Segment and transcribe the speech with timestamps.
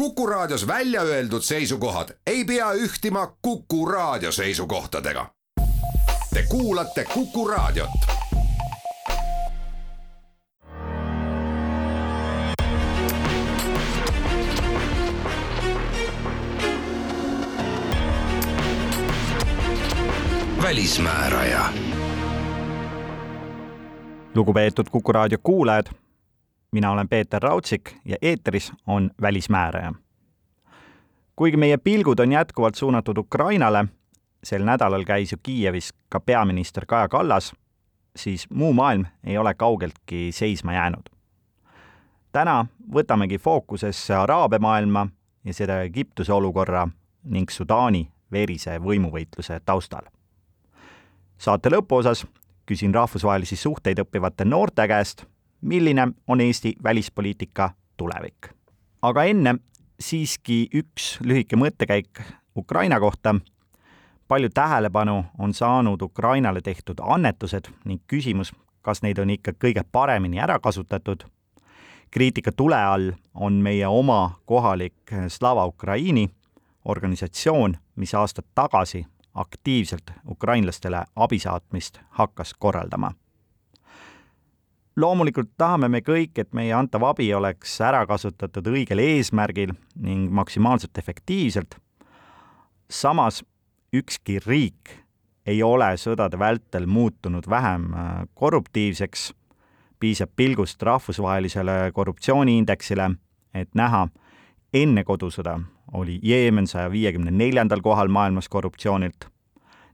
[0.00, 5.26] Kuku Raadios välja öeldud seisukohad ei pea ühtima Kuku Raadio seisukohtadega.
[6.34, 7.90] Te kuulate Kuku Raadiot.
[20.62, 21.64] välismääraja.
[24.34, 25.86] lugupeetud Kuku Raadio kuulajad
[26.72, 29.92] mina olen Peeter Raudsik ja eetris on Välismääraja.
[31.36, 33.84] kuigi meie pilgud on jätkuvalt suunatud Ukrainale,
[34.44, 37.52] sel nädalal käis ju Kiievis ka peaminister Kaja Kallas,
[38.16, 41.02] siis muu maailm ei ole kaugeltki seisma jäänud.
[42.32, 45.06] täna võtamegi fookusesse Araabia maailma
[45.44, 46.88] ja seda Egiptuse olukorra
[47.24, 50.04] ning Sudaani verise võimuvõitluse taustal.
[51.38, 52.26] saate lõpuosas
[52.66, 55.24] küsin rahvusvahelisi suhteid õppivate noorte käest
[55.60, 58.48] milline on Eesti välispoliitika tulevik.
[59.02, 59.54] aga enne
[60.00, 62.20] siiski üks lühike mõttekäik
[62.56, 63.34] Ukraina kohta.
[64.28, 70.38] palju tähelepanu on saanud Ukrainale tehtud annetused ning küsimus, kas neid on ikka kõige paremini
[70.40, 71.24] ära kasutatud.
[72.10, 76.30] kriitika tule all on meie oma kohalik Slava Ukraini
[76.84, 83.12] organisatsioon, mis aastad tagasi aktiivselt ukrainlastele abi saatmist hakkas korraldama
[85.00, 90.98] loomulikult tahame me kõik, et meie antav abi oleks ära kasutatud õigel eesmärgil ning maksimaalselt
[90.98, 91.76] efektiivselt.
[92.90, 93.44] samas
[93.94, 94.90] ükski riik
[95.46, 99.32] ei ole sõdade vältel muutunud vähem äh, korruptiivseks,
[100.00, 103.10] piisab pilgust rahvusvahelisele korruptsiooniindeksile,
[103.54, 104.08] et näha,
[104.74, 105.60] enne kodusõda
[105.92, 109.26] oli Jeemen saja viiekümne neljandal kohal maailmas korruptsioonilt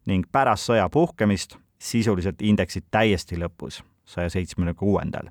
[0.07, 5.29] ning pärast sõja puhkemist sisuliselt indeksid täiesti lõpus saja seitsmekümne kuuendal.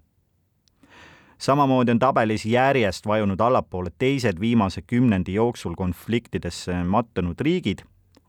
[1.38, 7.80] samamoodi on tabelis järjest vajunud allapoole teised viimase kümnendi jooksul konfliktidesse mattunud riigid,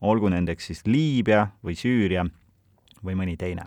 [0.01, 2.25] olgu nendeks siis Liibüa või Süüria
[3.05, 3.63] või mõni teine.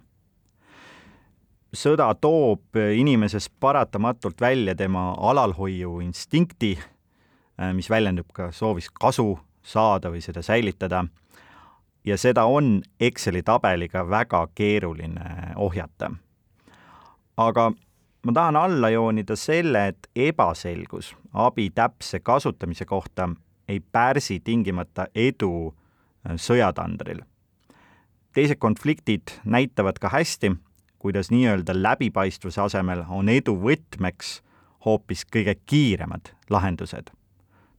[1.77, 6.79] sõda toob inimeses paratamatult välja tema alalhoiuinstinkti,
[7.73, 11.05] mis väljendub ka soovis kasu saada või seda säilitada
[12.05, 16.11] ja seda on Exceli tabeliga väga keeruline ohjata
[17.37, 17.73] aga
[18.27, 23.29] ma tahan alla joonida selle, et ebaselgus abi täpse kasutamise kohta
[23.69, 25.75] ei pärsi tingimata edu
[26.27, 27.23] äh, sõjatandril.
[28.33, 30.53] teised konfliktid näitavad ka hästi,
[30.99, 34.41] kuidas nii-öelda läbipaistvuse asemel on edu võtmeks
[34.85, 37.11] hoopis kõige kiiremad lahendused.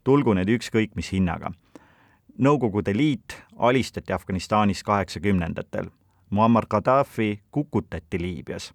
[0.04, 1.52] tulgu need ükskõik mis hinnaga.
[2.40, 5.92] Nõukogude Liit alistati Afganistanis kaheksakümnendatel.
[6.30, 8.74] Muammar Gaddafi kukutati Liibüas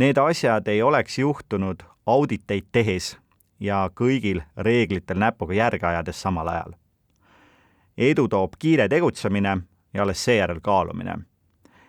[0.00, 3.16] need asjad ei oleks juhtunud auditeid tehes
[3.60, 6.72] ja kõigil reeglitel näpuga järge ajades samal ajal.
[7.98, 9.58] edu toob kiire tegutsemine
[9.94, 11.18] ja alles seejärel kaalumine.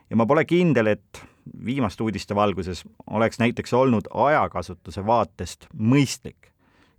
[0.10, 1.24] ja ma pole kindel, et
[1.66, 6.52] viimaste uudiste valguses oleks näiteks olnud ajakasutuse vaatest mõistlik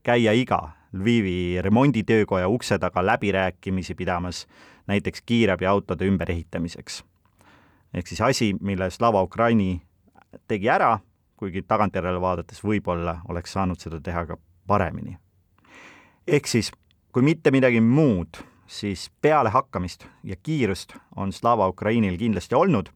[0.02, 4.46] käia iga Lvivi remonditöökoja ukse taga läbirääkimisi pidamas
[4.86, 7.04] näiteks kiirabiautode ümberehitamiseks.
[7.94, 9.82] ehk siis asi, mille Slava Ukraini
[10.48, 10.98] tegi ära,
[11.36, 15.18] kuigi tagantjärele vaadates võib-olla oleks saanud seda teha ka paremini.
[16.26, 16.70] ehk siis,
[17.12, 22.88] kui mitte midagi muud, siis pealehakkamist ja kiirust on Slava Ukrainil kindlasti olnud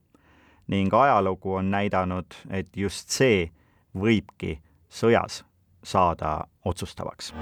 [0.69, 3.50] ning ajalugu on näidanud, et just see
[3.94, 4.58] võibki
[4.91, 5.44] sõjas
[5.82, 7.32] saada otsustavaks.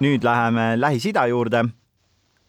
[0.00, 1.64] nüüd läheme Lähis-Ida juurde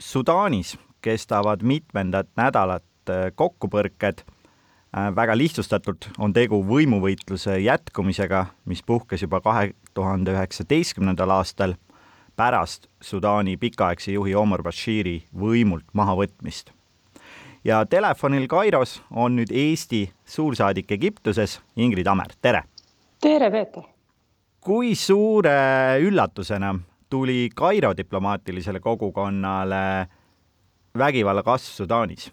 [0.01, 4.23] Sudaanis kestavad mitmendat nädalat äh, kokkupõrked.
[4.25, 11.77] Äh, väga lihtsustatult on tegu võimuvõitluse jätkumisega, mis puhkes juba kahe tuhande üheksateistkümnendal aastal
[12.35, 16.73] pärast Sudaani pikaaegse juhi Omar Bashiri võimult mahavõtmist.
[17.63, 22.63] ja telefonil Kairos on nüüd Eesti suursaadik Egiptuses, Ingrid Ammer, tere!
[23.21, 23.83] tere, Peeter!
[24.61, 26.73] kui suure üllatusena
[27.11, 30.07] tuli Kairo diplomaatilisele kogukonnale
[30.97, 32.31] vägivalla kasv Sudaanis?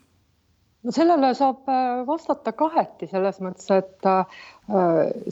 [0.83, 4.41] no sellele saab äh, vastata kaheti, selles mõttes, et äh,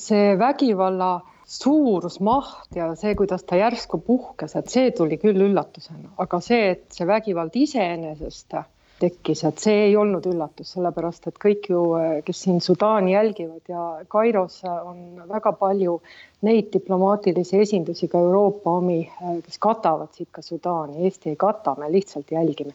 [0.02, 1.10] see vägivalla
[1.46, 6.72] suurus, maht ja see, kuidas ta järsku puhkes, et see tuli küll üllatusena, aga see,
[6.75, 8.58] et see vägivald iseenesest
[9.00, 11.81] tekkis, et see ei olnud üllatus, sellepärast et kõik ju,
[12.25, 13.82] kes siin Sudaani jälgivad ja
[14.12, 15.98] Kairos on väga palju
[16.46, 19.00] neid diplomaatilisi esindusi, ka Euroopa omi,
[19.46, 22.72] kes katavad siit ka Sudaani, Eesti ei kata, me lihtsalt jälgime.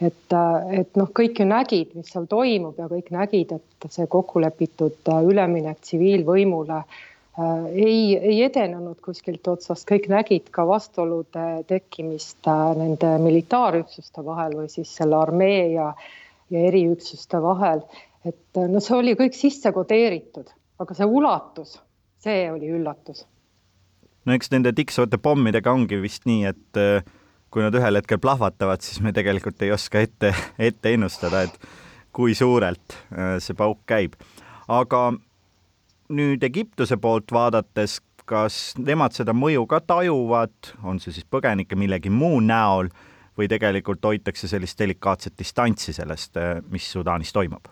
[0.00, 0.36] et,
[0.80, 5.82] et noh, kõik ju nägid, mis seal toimub ja kõik nägid, et see kokkulepitud üleminek
[5.82, 7.02] tsiviilvõimule äh,
[7.72, 14.70] ei, ei edenenud kuskilt otsast, kõik nägid ka vastuolude tekkimist äh, nende militaarüksuste vahel või
[14.70, 15.90] siis selle armee ja,
[16.54, 17.82] ja eriüksuste vahel.
[18.24, 21.74] et äh, no see oli kõik sisse kodeeritud, aga see ulatus,
[22.22, 23.26] see oli üllatus.
[24.24, 27.10] no eks nende tiksuvate pommidega ongi vist nii, et
[27.50, 30.30] kui nad ühel hetkel plahvatavad, siis me tegelikult ei oska ette,
[30.70, 31.58] ette ennustada, et
[32.14, 32.94] kui suurelt
[33.42, 34.14] see pauk käib.
[34.70, 35.08] aga
[36.08, 42.12] nüüd Egiptuse poolt vaadates, kas nemad seda mõju ka tajuvad, on see siis põgenike millegi
[42.12, 42.88] muu näol
[43.38, 46.38] või tegelikult hoitakse sellist delikaatset distantsi sellest,
[46.70, 47.68] mis Sudaanis toimub?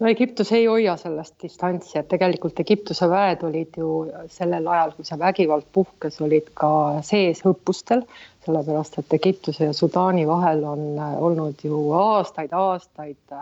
[0.00, 3.90] No Egiptus ei hoia sellest distantsi, et tegelikult Egiptuse väed olid ju
[4.32, 6.70] sellel ajal, kui see vägivald puhkes, olid ka
[7.06, 8.04] sees õppustel,
[8.46, 13.36] sellepärast et Egiptuse ja Sudaani vahel on olnud ju aastaid-aastaid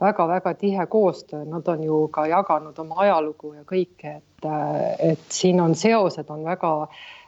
[0.00, 4.48] väga-väga tihe koostöö, nad on ju ka jaganud oma ajalugu ja kõike, et,
[5.10, 6.74] et siin on seosed on väga,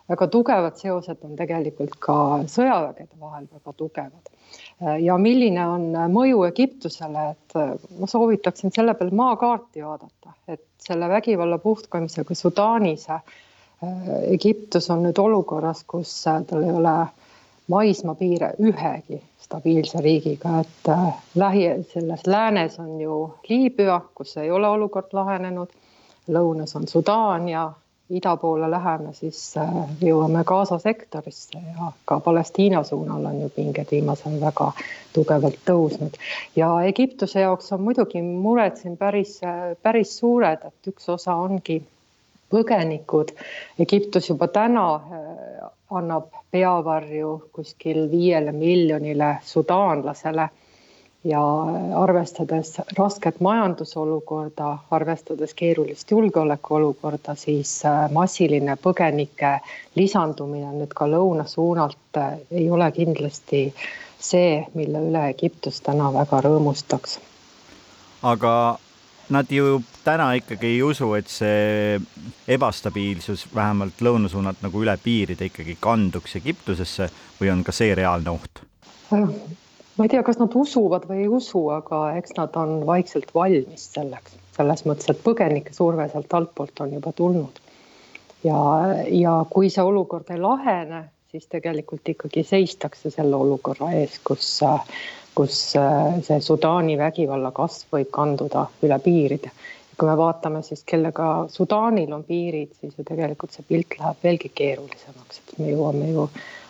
[0.09, 2.17] väga tugevad seosed on tegelikult ka
[2.51, 4.33] sõjavägede vahel väga tugevad.
[5.01, 7.57] ja milline on mõju Egiptusele, et
[7.99, 13.09] ma soovitaksin selle peale maakaarti vaadata, et selle vägivalla puhtkamisega Sudaanis
[14.31, 16.95] Egiptus on nüüd olukorras, kus tal ei ole
[17.69, 23.19] maismaapiire ühegi stabiilse riigiga, et äh, lähi, selles läänes on ju
[23.49, 25.75] Liibüa, kus ei ole olukord lahenenud,
[26.33, 27.67] lõunas on Sudaan ja
[28.11, 33.91] ida poole läheme, siis äh, jõuame Gaza sektorisse ja ka Palestiina suunal on ju pinged
[33.91, 34.71] viimasel väga
[35.15, 36.19] tugevalt tõusnud.
[36.57, 39.41] ja Egiptuse jaoks on muidugi mured siin päris,
[39.83, 41.81] päris suured, et üks osa ongi
[42.51, 43.33] põgenikud.
[43.79, 50.49] Egiptus juba täna äh, annab peavarju kuskil viiele miljonile sudaanlasele
[51.27, 51.43] ja
[52.03, 59.59] arvestades rasket majandusolukorda, arvestades keerulist julgeolekuolukorda, siis äh, massiline põgenike
[59.99, 63.67] lisandumine nüüd ka lõunasuunalt äh, ei ole kindlasti
[64.19, 67.19] see, mille üle Egiptus täna väga rõõmustaks.
[68.23, 68.55] aga
[69.29, 72.01] nad ju täna ikkagi ei usu, et see
[72.49, 78.63] ebastabiilsus vähemalt lõunasuunalt nagu üle piiride ikkagi kanduks Egiptusesse või on ka see reaalne oht?
[79.97, 83.89] Ma ei tea, kas nad usuvad või ei usu, aga eks nad on vaikselt valmis
[83.97, 87.61] selleks, selles mõttes, et põgenike surve sealt altpoolt on juba tulnud.
[88.45, 88.59] ja,
[89.11, 94.61] ja kui see olukord ei lahene, siis tegelikult ikkagi seistakse selle olukorra ees, kus
[95.37, 99.51] kus äh, see Sudaani vägivalla kasv võib kanduda üle piiride.
[99.97, 104.51] kui me vaatame siis, kellega Sudaanil on piirid, siis ju tegelikult see pilt läheb veelgi
[104.61, 106.27] keerulisemaks, et me jõuame ju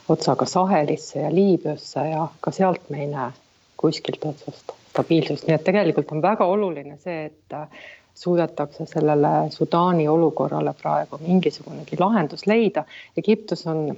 [0.08, 3.30] otsaga Sahelisse ja Liibüasse ja ka sealt me ei näe
[3.76, 7.68] kuskilt otsast stabiilsust, nii et tegelikult on väga oluline see, et äh,
[8.16, 12.86] suudetakse sellele Sudaani olukorrale praegu mingisugunegi lahendus leida.
[13.16, 13.90] Egiptus on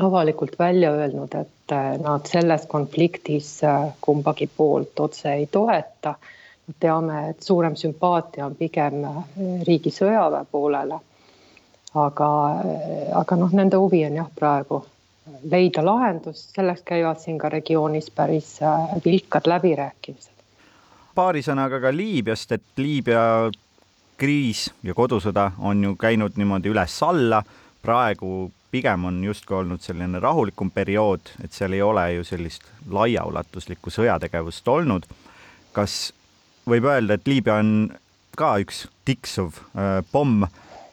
[0.00, 6.14] avalikult välja öelnud, et äh, nad selles konfliktis äh, kumbagi poolt otse ei toeta.
[6.80, 9.00] teame, et suurem sümpaatia on pigem
[9.66, 11.00] riigi sõjaväe poolele.
[11.94, 12.28] aga,
[13.18, 14.84] aga noh, nende huvi on jah, praegu
[15.50, 18.58] leida lahendus, selleks käivad siin ka regioonis päris
[19.04, 20.36] vilkad läbirääkimised.
[21.14, 23.50] paari sõnaga ka Liibüast, et Liibüa
[24.20, 27.42] kriis ja kodusõda on ju käinud niimoodi üles-alla,
[27.82, 33.90] praegu pigem on justkui olnud selline rahulikum periood, et seal ei ole ju sellist laiaulatuslikku
[33.90, 35.06] sõjategevust olnud.
[35.72, 36.12] kas
[36.66, 37.90] võib öelda, et Liibüa on
[38.36, 40.44] ka üks tiksuv äh, pomm,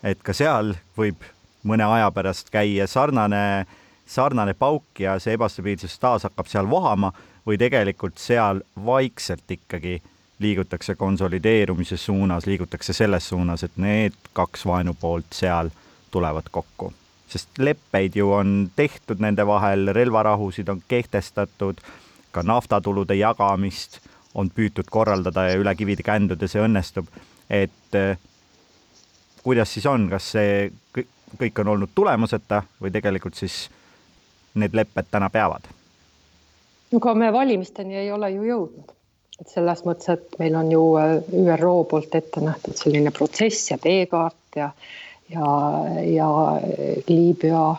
[0.03, 1.23] et ka seal võib
[1.67, 3.65] mõne aja pärast käia sarnane,
[4.07, 7.11] sarnane pauk ja see ebastabiilsus taas hakkab seal vohama
[7.47, 10.01] või tegelikult seal vaikselt ikkagi
[10.39, 15.69] liigutakse konsolideerumise suunas, liigutakse selles suunas, et need kaks vaenupoolt seal
[16.11, 16.93] tulevad kokku
[17.27, 21.81] sest leppeid ju on tehtud nende vahel, relvarahusid on kehtestatud,
[22.31, 23.99] ka naftatulude jagamist
[24.35, 27.07] on püütud korraldada ja üle kivide kändude see õnnestub.
[27.49, 28.17] et eh,
[29.43, 30.71] kuidas siis on, kas see
[31.39, 33.69] kõik on olnud tulemuseta või tegelikult siis
[34.57, 35.67] need lepped täna peavad?
[36.95, 38.93] aga me valimisteni ei ole ju jõudnud,
[39.41, 43.77] et selles mõttes, et meil on ju eh, ÜRO poolt ette nähtud selline protsess ja
[43.81, 44.71] teekaart ja
[45.29, 45.47] ja,
[46.07, 46.29] ja
[47.07, 47.75] Liibüa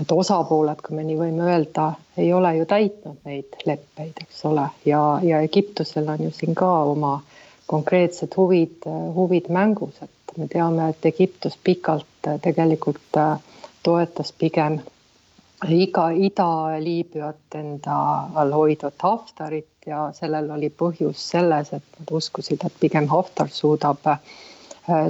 [0.00, 4.64] et osapooled, kui me nii võime öelda, ei ole ju täitnud neid leppeid, eks ole,
[4.88, 7.18] ja, ja Egiptusel on ju siin ka oma
[7.70, 13.20] konkreetsed huvid, huvid mängus, et me teame, et Egiptus pikalt tegelikult
[13.82, 14.80] toetas pigem
[15.68, 17.96] iga Ida-Liibüat enda
[18.34, 24.06] all hoidvat Haftarit ja sellel oli põhjus selles, et nad uskusid, et pigem Haftar suudab,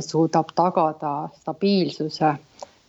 [0.00, 2.34] suudab tagada stabiilsuse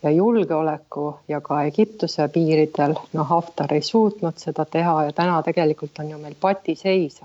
[0.04, 5.98] ja julgeoleku ja ka Egiptuse piiridel, noh, Haftar ei suutnud seda teha ja täna tegelikult
[5.98, 7.20] on ju meil patiseis.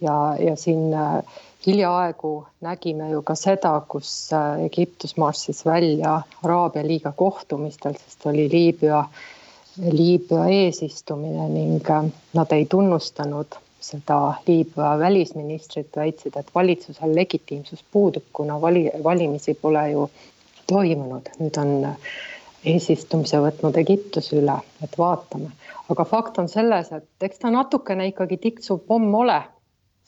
[0.00, 1.24] ja, ja siin äh,
[1.66, 8.48] hiljaaegu nägime ju ka seda, kus äh, Egiptus marssis välja Araabia liiga kohtumistel, sest oli
[8.52, 9.04] Liibüa,
[9.78, 12.04] Liibüa eesistumine ning äh,
[12.34, 19.90] nad ei tunnustanud seda Liibüa välisministrit, väitsid, et valitsusel legitiimsus puudub, kuna vali, valimisi pole
[19.90, 20.08] ju
[20.66, 21.74] toimunud, nüüd on
[22.64, 25.52] eesistumise võtnud Egiptus üle, et vaatame,
[25.88, 29.38] aga fakt on selles, et eks ta natukene ikkagi tiksuv pomm ole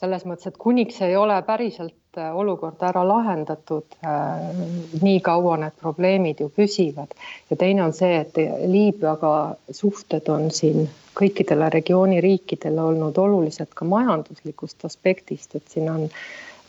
[0.00, 4.62] selles mõttes, et kuniks ei ole päriselt äh, olukord ära lahendatud, äh,
[5.02, 7.12] nii kaua need probleemid ju püsivad.
[7.50, 9.35] ja teine on see, et Liibüaga
[9.71, 10.88] suhted on siin
[11.21, 16.09] kõikidele regiooni riikidele olnud olulised ka majanduslikust aspektist, et siin on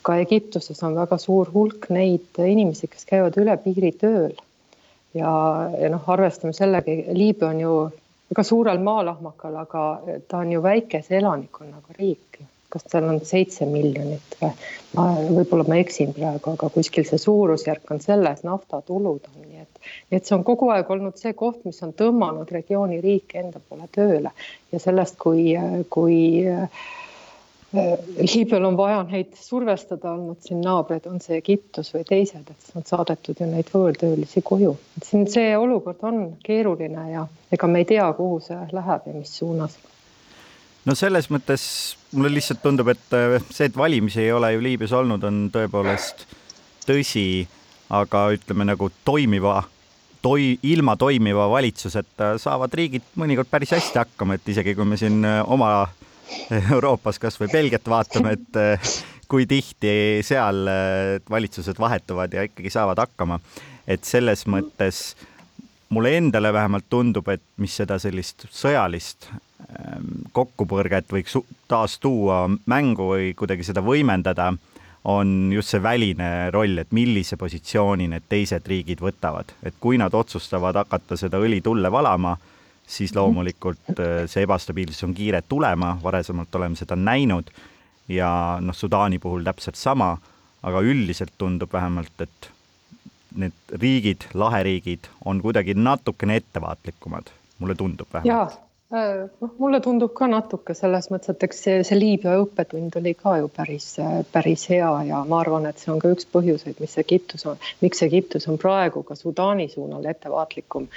[0.02, 4.36] ka Egiptuses on väga suur hulk neid inimesi, kes käivad üle piiri tööl.
[5.14, 5.32] ja,
[5.80, 7.74] ja noh, arvestame sellega, Liibüa on ju
[8.32, 9.84] väga suurel maalahmakal, aga
[10.28, 12.42] ta on ju väikese elanikkonnaga riik.
[12.72, 14.50] Kas seal on seitse miljonit või?
[14.96, 15.06] ma,
[15.38, 20.26] võib-olla ma eksin praegu, aga kuskil see suurusjärk on selles, naftatulud on, nii et, et
[20.26, 24.34] see on kogu aeg olnud see koht, mis on tõmmanud regiooni riike enda poole tööle
[24.72, 25.52] ja sellest, kui,
[25.92, 26.82] kui äh,
[27.72, 32.84] Liibüal on vaja neid survestada olnud siin naabreid, on see Egiptus või teised, et on
[32.84, 34.74] saadetud ju neid võõrtöölisi koju.
[35.02, 39.32] siin see olukord on keeruline ja ega me ei tea, kuhu see läheb ja mis
[39.40, 39.78] suunas.
[40.84, 41.64] No selles mõttes
[42.12, 46.26] mulle lihtsalt tundub, et äh, see, et valimisi ei ole ju Liibüas olnud, on tõepoolest
[46.86, 47.46] tõsi,
[47.92, 49.62] aga ütleme nagu toimiva
[50.24, 55.22] toi-, ilma toimiva valitsuseta saavad riigid mõnikord päris hästi hakkama, et isegi kui me siin
[55.28, 55.72] äh, oma
[56.74, 58.92] Euroopas kasvõi Belgiat vaatame, et eh,
[59.28, 60.66] kui tihti seal
[61.30, 63.38] valitsused vahetuvad ja ikkagi saavad hakkama.
[63.86, 65.16] et selles mõttes
[65.92, 69.28] mulle endale vähemalt tundub, et mis seda sellist sõjalist
[70.32, 71.36] kokkupõrget võiks
[71.68, 74.52] taas tuua mängu või kuidagi seda võimendada,
[75.04, 80.14] on just see väline roll, et millise positsiooni need teised riigid võtavad, et kui nad
[80.14, 82.36] otsustavad hakata seda õli tulle valama
[82.86, 87.50] siis loomulikult äh, see ebastabiilsus on kiire tulema, varasemalt oleme seda näinud
[88.08, 90.16] ja noh, Sudaani puhul täpselt sama,
[90.62, 92.50] aga üldiselt tundub vähemalt, et
[93.38, 98.58] need riigid, laheriigid on kuidagi natukene ettevaatlikumad, mulle tundub vähemalt.
[98.58, 103.14] Äh, noh, mulle tundub ka natuke selles mõttes, et eks see, see Liibüa õppetund oli
[103.18, 103.86] ka ju päris,
[104.34, 108.04] päris hea ja ma arvan, et see on ka üks põhjuseid, mis Egiptus on, miks
[108.04, 110.88] Egiptus on praegu ka Sudaani suunal ettevaatlikum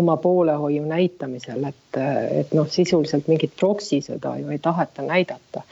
[0.00, 2.02] oma poolehoiu näitamisel, et,
[2.42, 5.64] et noh, sisuliselt mingit proksisõda ju ei taheta näidata.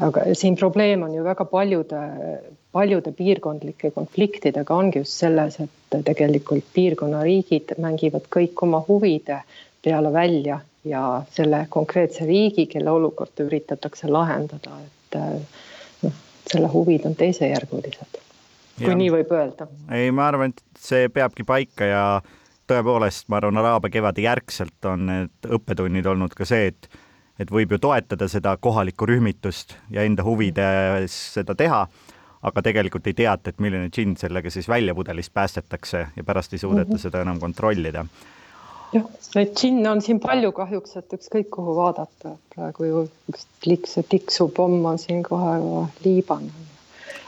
[0.00, 1.98] aga siin probleem on ju väga paljude,
[2.72, 9.42] paljude piirkondlike konfliktidega ongi just selles, et tegelikult piirkonna riigid mängivad kõik oma huvide
[9.82, 15.62] peale välja ja selle konkreetse riigi, kelle olukorda üritatakse lahendada, et äh,
[16.02, 16.20] noh,
[16.50, 18.18] selle huvid on teisejärgulised,
[18.78, 18.98] kui ja.
[18.98, 19.68] nii võib öelda.
[19.94, 22.04] ei, ma arvan, et see peabki paika ja
[22.70, 26.90] tõepoolest, ma arvan, Araabia kevade järgselt on need õppetunnid olnud ka see, et
[27.40, 31.80] et võib ju toetada seda kohalikku rühmitust ja enda huvides seda teha,
[32.42, 36.60] aga tegelikult ei teata, et milline džinn sellega siis välja pudelist päästetakse ja pärast ei
[36.62, 37.02] suudeta mm -hmm.
[37.02, 38.04] seda enam kontrollida
[38.92, 43.98] jah, neid džinne on siin palju kahjuks, et ükskõik kuhu vaadata, praegu ju üks liks,
[44.10, 45.56] tiksupomm on siin kohe
[46.04, 46.70] Liibanon.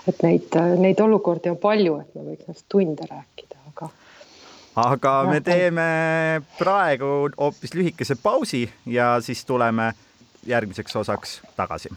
[0.08, 3.90] et neid, neid olukordi on palju, et me võiks neist tunde rääkida, aga.
[4.86, 5.86] aga me teeme
[6.58, 9.92] praegu hoopis lühikese pausi ja siis tuleme
[10.46, 11.88] järgmiseks osaks tagasi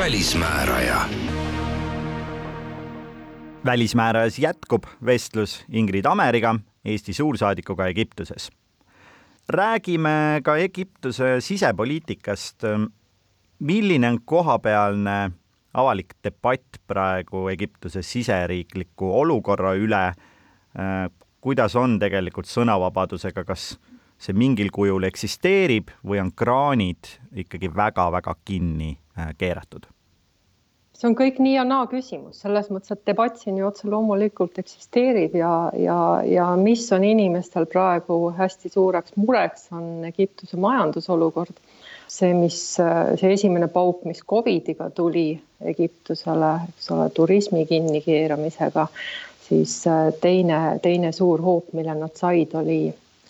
[0.00, 1.00] välismääraja.
[3.64, 6.54] välismäärajas jätkub vestlus Ingrid Ameriga,
[6.84, 8.50] Eesti suursaadikuga Egiptuses.
[9.48, 12.62] räägime ka Egiptuse sisepoliitikast.
[13.58, 15.30] milline on kohapealne
[15.74, 20.14] avalik debatt praegu Egiptuse siseriikliku olukorra üle?
[21.40, 23.78] kuidas on tegelikult sõnavabadusega, kas
[24.18, 28.98] see mingil kujul eksisteerib või on kraanid ikkagi väga-väga kinni
[29.38, 29.88] keeratud?
[31.00, 34.58] see on kõik nii ja naa küsimus, selles mõttes, et debatt siin ju otse loomulikult
[34.60, 35.96] eksisteerib ja, ja,
[36.28, 41.56] ja mis on inimestel praegu hästi suureks mureks, on Egiptuse majandusolukord.
[42.10, 45.40] see, mis, see esimene pauk, mis Covidiga tuli
[45.72, 48.88] Egiptusele, eks ole, turismi kinnikeeramisega,
[49.46, 49.76] siis
[50.20, 52.80] teine, teine suur hoop, mille nad said, oli,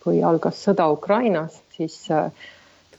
[0.03, 2.01] kui algas sõda Ukrainas, siis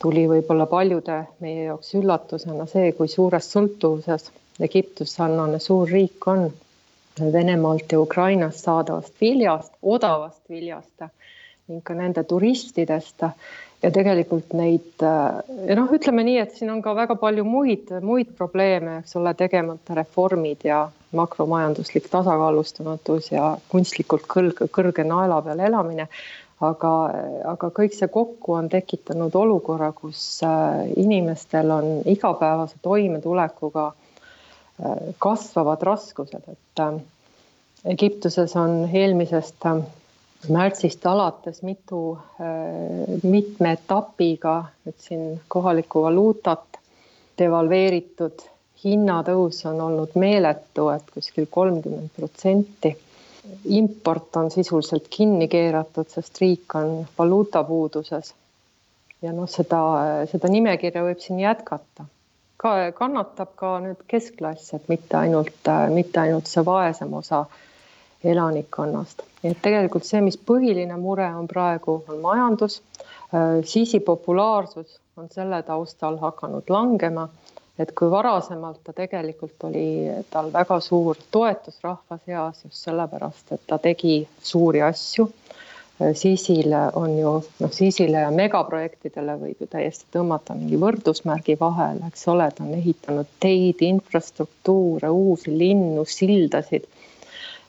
[0.02, 4.30] tuli võib-olla paljude meie jaoks üllatusena see, kui suures sõltuvuses
[4.62, 6.50] Egiptus sarnane suur riik on
[7.32, 11.04] Venemaalt ja Ukrainast saadavast viljast, odavast viljast
[11.68, 13.22] ning ka nende turistidest
[13.82, 19.00] ja tegelikult neid noh, ütleme nii, et siin on ka väga palju muid, muid probleeme,
[19.02, 20.84] eks ole, tegemata reformid ja
[21.16, 26.08] makromajanduslik tasakaalustamatus ja kunstlikult kõrge, kõrge naela peal elamine.
[26.62, 26.92] Aga,
[27.52, 30.40] aga kõik see kokku on tekitanud olukorra, kus
[30.96, 33.90] inimestel on igapäevase toimetulekuga
[35.18, 37.00] kasvavad raskused, et äh,
[37.84, 39.82] Egiptuses on eelmisest äh,
[40.48, 46.80] märtsist alates mitu, äh, mitme etapiga nüüd siin kohalikku valuutat
[47.38, 48.44] devalveeritud,
[48.84, 52.96] hinnatõus on olnud meeletu, et kuskil kolmkümmend protsenti.
[53.64, 58.34] Import on sisuliselt kinni keeratud, sest riik on valuutapuuduses.
[59.22, 59.82] ja noh, seda,
[60.30, 62.06] seda nimekirja võib siin jätkata
[62.62, 67.44] ka kannatab ka nüüd keskklass, et mitte ainult, mitte ainult see vaesem osa
[68.32, 69.24] elanikkonnast.
[69.42, 72.80] et tegelikult see, mis põhiline mure on praegu, on majandus.
[73.66, 77.28] Sisi populaarsus on selle taustal hakanud langema,
[77.78, 79.86] et kui varasemalt ta tegelikult oli
[80.30, 85.30] tal väga suur toetus rahva seas just sellepärast, et ta tegi suuri asju
[86.12, 92.26] Siisile on ju noh, Siisile ja megaprojektidele võib ju täiesti tõmmata mingi võrdusmärgi vahele, eks
[92.32, 96.88] ole, ta on ehitanud teid, infrastruktuure, uusi linnu, sildasid.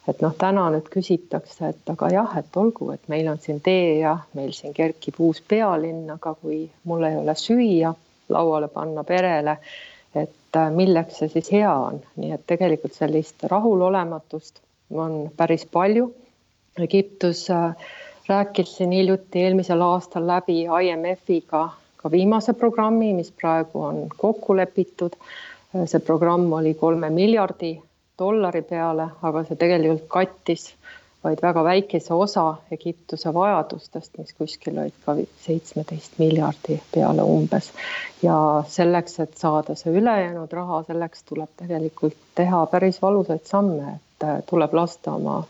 [0.08, 4.00] et noh, täna nüüd küsitakse, et aga jah, et olgu, et meil on siin tee
[4.00, 7.94] ja meil siin kerkib uus pealinn, aga kui mul ei ole süüa
[8.28, 9.56] lauale panna perele,
[10.54, 14.60] et äh, milleks see siis hea on, nii et tegelikult sellist rahulolematust
[14.94, 16.12] on päris palju.
[16.78, 17.74] Egiptus äh,
[18.28, 21.64] rääkisin hiljuti eelmisel aastal läbi IMF-iga
[21.96, 25.16] ka viimase programmi, mis praegu on kokku lepitud.
[25.74, 27.72] see programm oli kolme miljardi
[28.18, 30.68] dollari peale, aga see tegelikult kattis
[31.24, 37.72] vaid väga väikese osa Egiptuse vajadustest, mis kuskil olid ka seitsmeteist miljardi peale umbes.
[38.22, 38.36] ja
[38.68, 44.74] selleks, et saada see ülejäänud raha, selleks tuleb tegelikult teha päris valusaid samme, et tuleb
[44.74, 45.42] lasta oma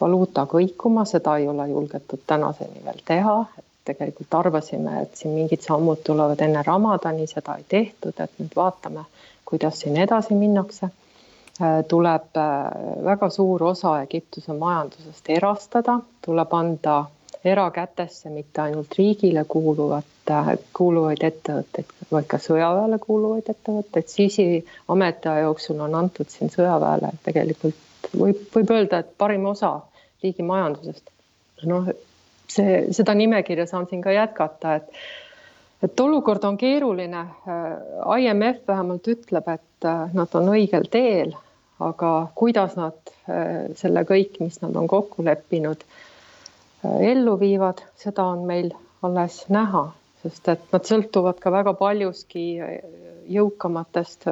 [0.00, 5.64] valuuta kõikuma, seda ei ole julgetud tänaseni veel teha, et tegelikult arvasime, et siin mingid
[5.66, 9.04] sammud tulevad enne Ramadani, seda ei tehtud, et nüüd vaatame,
[9.44, 10.90] kuidas siin edasi minnakse.
[11.60, 16.94] Äh, tuleb äh, väga suur osa Egiptuse majandusest erastada, tuleb anda
[17.44, 24.08] erakätesse mitte ainult riigile kuuluvat, äh, kuuluvaid ettevõtteid, vaid ka sõjaväele kuuluvaid ettevõtteid.
[24.08, 24.46] Sisi
[24.88, 29.74] ametiaja jooksul on antud siin sõjaväele tegelikult võib, võib öelda, et parim osa
[30.24, 31.12] riigi majandusest.
[31.68, 31.92] noh,
[32.48, 35.04] see, seda nimekirja saan siin ka jätkata, et
[35.82, 37.26] et olukord on keeruline.
[38.16, 41.36] IMF vähemalt ütleb, et äh, nad on õigel teel,
[41.80, 45.84] aga kuidas nad äh, selle kõik, mis nad on kokku leppinud,
[46.84, 48.70] äh, ellu viivad, seda on meil
[49.02, 49.86] alles näha,
[50.22, 52.44] sest et nad sõltuvad ka väga paljuski
[53.32, 54.28] jõukamatest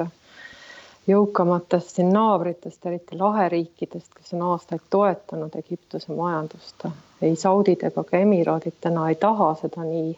[1.09, 6.85] jõukamatest siin naabritest, eriti laheriikidest, kes on aastaid toetanud Egiptuse majandust.
[7.21, 10.11] ei Saudid ega ka Emiraadid täna ei taha seda nii,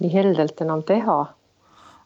[0.00, 1.18] nii heldelt enam teha.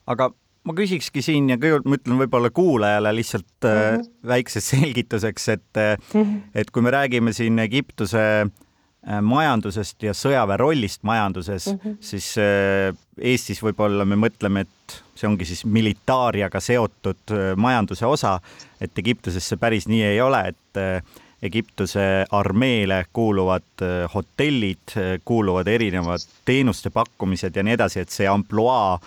[0.07, 0.31] aga
[0.65, 4.11] ma küsikski siin ja kõigepealt ma ütlen võib-olla kuulajale lihtsalt mm -hmm.
[4.35, 6.37] väikseks selgituseks, et mm, -hmm.
[6.55, 11.97] et kui me räägime siin Egiptuse äh, majandusest ja sõjaväe rollist majanduses mm, -hmm.
[12.01, 18.39] siis äh, Eestis võib-olla me mõtleme, et see ongi siis militaariaga seotud äh, majanduse osa,
[18.81, 25.69] et Egiptuses see päris nii ei ole, et äh, Egiptuse armeele kuuluvad äh, hotellid, kuuluvad
[25.69, 28.99] erinevad teenuste pakkumised ja nii edasi, et see ampluaa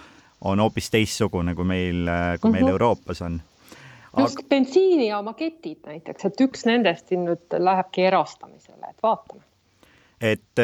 [0.42, 2.10] on hoopis teistsugune, kui meil,
[2.42, 2.72] kui meil mm -hmm.
[2.72, 3.42] Euroopas on.
[4.18, 9.42] just bensiinijaama ketid näiteks, et üks nendest siin nüüd lähebki erastamisele, et vaatame.
[10.22, 10.62] et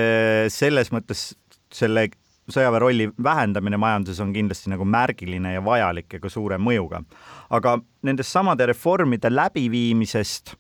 [0.48, 1.36] selles mõttes
[1.74, 2.10] selle
[2.52, 7.04] sõjaväe rolli vähendamine majanduses on kindlasti nagu märgiline ja vajalik ja ka suure mõjuga.
[7.50, 10.56] aga nendest samade reformide läbiviimisest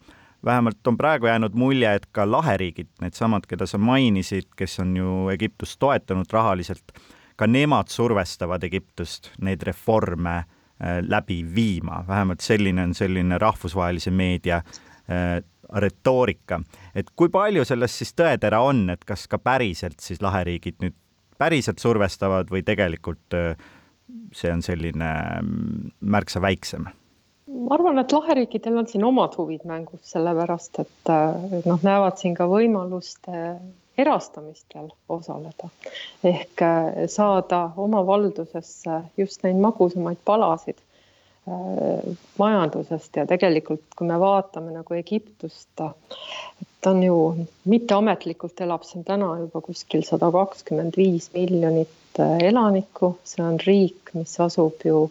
[0.46, 5.30] vähemalt on praegu jäänud mulje, et ka laheriigid, needsamad, keda sa mainisid, kes on ju
[5.30, 6.96] Egiptust toetanud rahaliselt,
[7.36, 10.44] ka nemad survestavad Egiptust neid reforme
[11.08, 14.62] läbi viima, vähemalt selline on selline rahvusvahelise meedia
[15.74, 16.60] retoorika.
[16.96, 20.96] et kui palju selles siis tõetera on, et kas ka päriselt siis laheriigid nüüd
[21.38, 23.38] päriselt survestavad või tegelikult
[24.34, 26.90] see on selline mm, märksa väiksem?
[27.54, 31.12] ma arvan, et laheriikidel on siin omad huvid mängus, sellepärast et
[31.68, 33.30] noh, näevad siin ka võimalust
[33.98, 35.70] erastamistel osaleda.
[36.24, 36.64] Ehk
[37.08, 40.82] saada oma valdusesse just neid magusamaid palasid
[41.48, 45.90] Äh, majandusest ja tegelikult, kui me vaatame nagu Egiptust, ta
[46.88, 47.18] on ju
[47.68, 54.14] mitteametlikult elab siin täna juba kuskil sada kakskümmend viis miljonit äh, elanikku, see on riik,
[54.16, 55.02] mis asub ju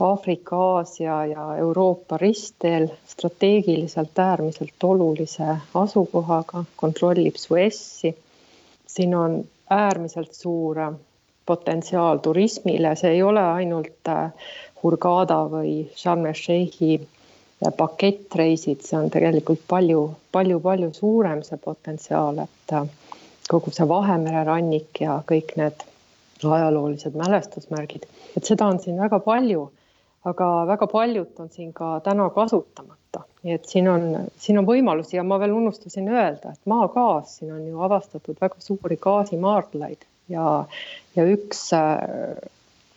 [0.00, 8.16] Aafrika, Aasia ja Euroopa ristteel strateegiliselt äärmiselt olulise asukohaga, kontrollib Suessi.
[8.86, 10.76] siin on äärmiselt suur
[11.46, 14.32] potentsiaal turismile, see ei ole ainult äh,
[14.82, 17.00] Hurghada või Sharm el Sheikhi
[17.76, 22.86] pakettreisid, see on tegelikult palju, palju, palju suurem see potentsiaal, et äh,
[23.48, 25.82] kogu see Vahemere rannik ja kõik need
[26.44, 28.06] ajaloolised mälestusmärgid,
[28.36, 29.64] et seda on siin väga palju,
[30.24, 34.06] aga väga paljut on siin ka täna kasutamata, nii et siin on,
[34.38, 35.16] siin on võimalusi.
[35.16, 40.06] Ja ma veel unustasin öelda, et maagaas, siin on ju avastatud väga suuri gaasimaardlaid.
[40.28, 40.64] Ja,
[41.16, 41.68] ja üks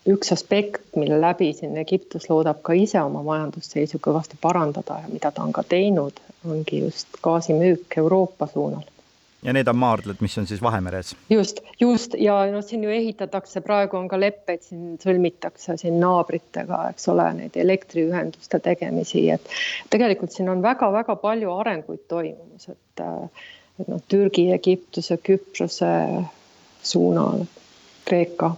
[0.09, 5.31] üks aspekt, mille läbi siin Egiptus loodab ka ise oma majandusseisu kõvasti parandada ja mida
[5.31, 6.17] ta on ka teinud,
[6.49, 8.87] ongi just gaasimüük Euroopa suunal.
[9.43, 11.15] Ja need on maardlad, mis on siis Vahemeres?
[11.29, 12.15] just, just.
[12.19, 17.27] Ja noh, siin ju ehitatakse, praegu on ka leppeid siin sõlmitakse siin naabritega, eks ole,
[17.39, 19.53] neid elektriühenduste tegemisi, et
[19.89, 23.05] tegelikult siin on väga-väga palju arenguid toimumas, et,
[23.81, 25.93] et noh, Türgi, Egiptuse, Küprose
[26.83, 27.45] suunal,
[28.05, 28.53] Kreeka.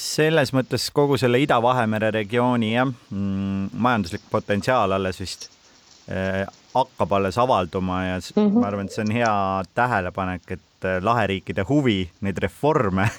[0.00, 5.48] Selles mõttes kogu selle Ida-Vahemere regiooni jah mm,, majanduslik potentsiaal alles vist
[6.08, 8.60] äh, hakkab alles avalduma ja mm -hmm.
[8.60, 13.02] ma arvan, et see on hea tähelepanek, et äh, laheriikide huvi neid reforme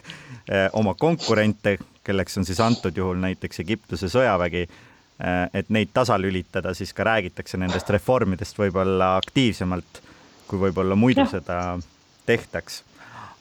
[0.56, 6.74] äh, oma konkurente, kelleks on siis antud juhul näiteks Egiptuse sõjavägi äh,, et neid tasalülitada,
[6.74, 10.02] siis ka räägitakse nendest reformidest võib-olla aktiivsemalt,
[10.48, 11.26] kui võib-olla muidu ja.
[11.26, 11.80] seda
[12.26, 12.84] tehtaks.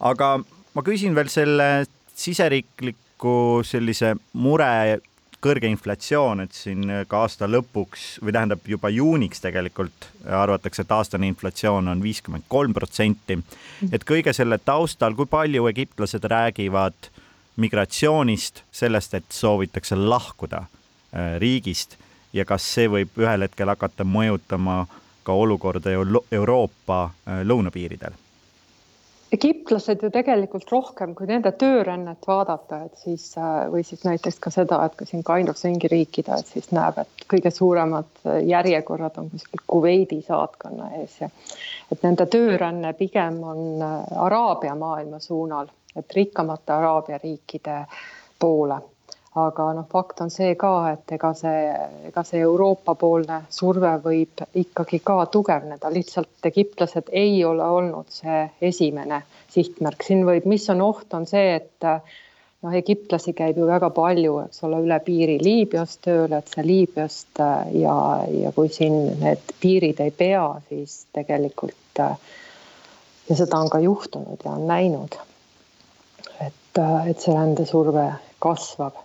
[0.01, 0.41] aga
[0.75, 5.01] ma küsin veel selle siseriiklik paraku sellise mure
[5.41, 11.31] kõrge inflatsioon, et siin ka aasta lõpuks või tähendab juba juuniks tegelikult arvatakse, et aastane
[11.31, 13.39] inflatsioon on viiskümmend kolm protsenti.
[13.93, 17.11] et kõige selle taustal, kui palju egiptlased räägivad
[17.57, 21.97] migratsioonist, sellest, et soovitakse lahkuda äh, riigist
[22.33, 24.87] ja kas see võib ühel hetkel hakata mõjutama
[25.23, 25.93] ka olukorda
[26.31, 28.17] Euroopa äh, lõunapiiridel
[29.33, 34.53] egiptlased ju tegelikult rohkem, kui nende töörännet vaadata, et siis äh, või siis näiteks ka
[34.55, 39.19] seda, et kui siin Kainus ringi riikida, et siis näeb, et kõige suuremad äh, järjekorrad
[39.23, 41.31] on kuskil Kuveidi saatkonna ees ja
[41.93, 47.85] et nende tööränne pigem on äh, Araabia maailma suunal, et rikkamate Araabia riikide
[48.41, 48.81] poole
[49.39, 51.59] aga noh, fakt on see ka, et ega see,
[52.09, 59.23] ega see Euroopa-poolne surve võib ikkagi ka tugevneda, lihtsalt egiptlased ei ole olnud see esimene
[59.51, 64.33] sihtmärk, siin võib, mis on oht, on see, et noh, egiptlasi käib ju väga palju,
[64.49, 67.43] eks ole, üle piiri Liibüast tööle, et see Liibüast
[67.79, 67.95] ja,
[68.35, 74.57] ja kui siin need piirid ei pea, siis tegelikult ja seda on ka juhtunud ja
[74.57, 75.15] on näinud,
[76.43, 78.09] et, et see rändesurve
[78.43, 78.99] kasvab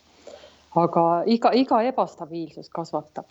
[0.76, 3.26] aga iga, iga ebastabiilsus kasvatab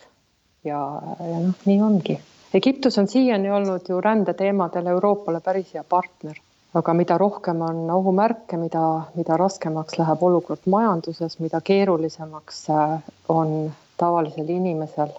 [0.65, 0.79] ja,
[1.19, 2.17] ja noh, nii ongi.
[2.55, 6.37] Egiptus on siiani olnud ju rändeteemadel Euroopale päris hea partner,
[6.73, 8.83] aga mida rohkem on ohumärke, mida,
[9.15, 15.11] mida raskemaks läheb olukord majanduses, mida keerulisemaks äh, on tavalisel inimesel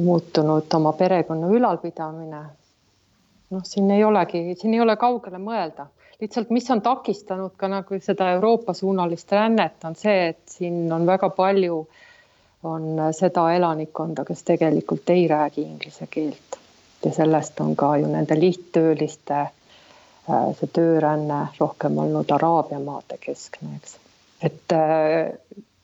[0.00, 2.44] muutunud oma perekonna ülalpidamine.
[3.50, 5.86] noh, siin ei olegi, siin ei ole kaugele mõelda
[6.20, 11.06] lihtsalt, mis on takistanud ka nagu seda Euroopa suunalist rännet, on see, et siin on
[11.06, 11.80] väga palju,
[12.66, 16.60] on seda elanikkonda, kes tegelikult ei räägi inglise keelt
[17.04, 23.76] ja sellest on ka ju nende lihttööliste äh, see tööränne rohkem olnud Araabia maade keskne,
[23.76, 23.98] eks.
[24.42, 25.30] et äh,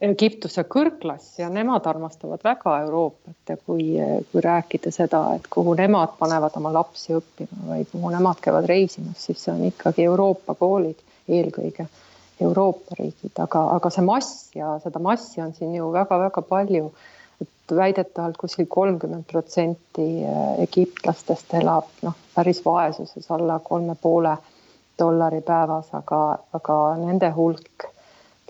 [0.02, 3.84] Egiptuse kõrgklass ja nemad armastavad väga Euroopat ja kui,
[4.32, 9.20] kui rääkida seda, et kuhu nemad panevad oma lapsi õppima või kuhu nemad käivad reisimas,
[9.28, 10.98] siis see on ikkagi Euroopa koolid
[11.30, 11.86] eelkõige,
[12.42, 16.92] Euroopa riigid, aga, aga see mass ja seda massi on siin ju väga-väga palju.
[17.42, 20.04] et väidetavalt kuskil kolmkümmend protsenti
[20.62, 24.36] egiptlastest elab noh, päris vaesuses alla kolme poole
[24.98, 27.91] dollari päevas, aga, aga nende hulk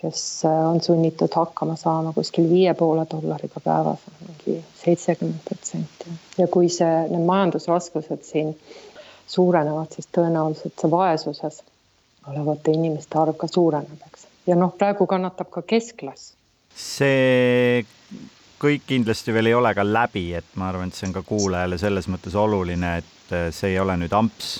[0.03, 6.17] kes on sunnitud hakkama saama kuskil viie poole dollariga päevas, mingi seitsekümmend protsenti.
[6.39, 8.57] ja kui see, need majandusraskused siin
[9.27, 11.63] suurenevad, siis tõenäoliselt see vaesuses
[12.29, 14.27] olevate inimeste arv ka suureneb, eks.
[14.47, 16.33] ja noh, praegu kannatab ka keskklass.
[16.75, 17.85] see
[18.63, 21.79] kõik kindlasti veel ei ole ka läbi, et ma arvan, et see on ka kuulajale
[21.79, 24.59] selles mõttes oluline, et see ei ole nüüd amps,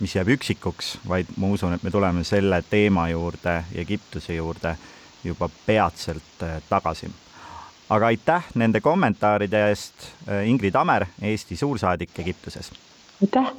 [0.00, 4.76] mis jääb üksikuks, vaid ma usun, et me tuleme selle teema juurde, Egiptuse juurde
[5.24, 7.10] juba peatselt äh, tagasi.
[7.90, 9.94] aga aitäh nende kommentaaride eest,
[10.28, 12.72] äh, Ingrid Amer, Eesti suursaadik Egiptuses.
[13.22, 13.52] aitäh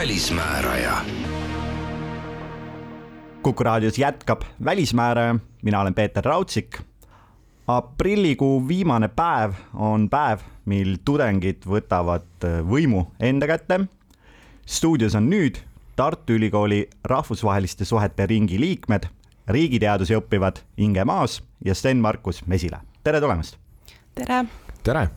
[0.00, 0.96] välismääraja.
[3.42, 6.80] kuku raadios jätkab Välismääraja, mina olen Peeter Raudsik.
[7.66, 13.80] aprillikuu viimane päev on päev, mil tudengid võtavad võimu enda kätte.
[14.66, 15.60] stuudios on nüüd
[15.96, 19.06] Tartu Ülikooli rahvusvaheliste suhete ringi liikmed,
[19.46, 22.80] riigiteadusi õppivad Inge Maas ja Sten-Markus Mesila.
[23.04, 23.56] tere tulemast!
[24.14, 24.44] tere!
[24.82, 25.08] tere!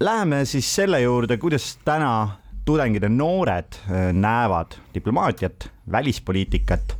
[0.00, 6.96] Läheme siis selle juurde, kuidas täna tudengid ja noored äh, näevad diplomaatiat, välispoliitikat.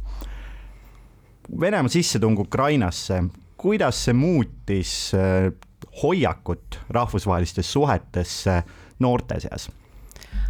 [1.60, 3.24] Venemaa sissetung Ukrainasse,
[3.56, 5.52] kuidas see muutis äh,
[6.02, 8.44] hoiakut rahvusvahelistes suhetes
[8.98, 9.70] noorte seas?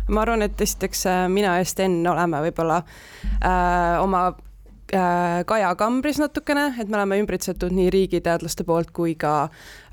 [0.08, 4.30] ma arvan, et esiteks äh, mina ja Sten oleme võib-olla äh, oma
[4.92, 9.46] Äh, Kaja kambris natukene, et me oleme ümbritsetud nii riigiteadlaste poolt kui ka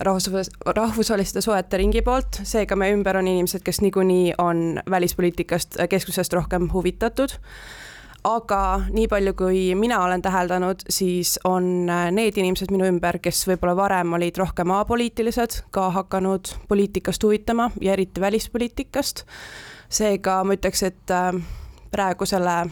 [0.03, 5.87] rahvus, rahvusvaheliste suhete ringi poolt, seega meie ümber on inimesed, kes niikuinii on välispoliitikast, äh,
[5.87, 7.37] keskusest rohkem huvitatud
[8.23, 13.45] aga nii palju, kui mina olen täheldanud, siis on äh, need inimesed minu ümber, kes
[13.47, 19.25] võib-olla varem olid rohkem apoliitilised, ka hakanud poliitikast huvitama ja eriti välispoliitikast.
[19.89, 21.11] seega ma ütleks, et
[21.91, 22.67] praegu selle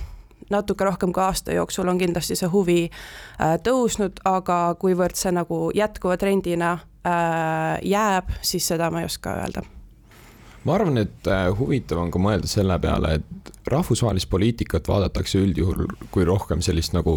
[0.50, 5.68] natuke rohkem kui aasta jooksul on kindlasti see huvi äh, tõusnud, aga kuivõrd see nagu
[5.76, 9.66] jätkuva trendina äh, jääb, siis seda ma ei oska öelda
[10.68, 15.86] ma arvan, et äh, huvitav on ka mõelda selle peale, et rahvusvahelist poliitikat vaadatakse üldjuhul
[16.14, 17.16] kui rohkem sellist nagu